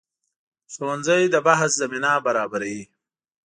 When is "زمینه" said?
1.81-2.11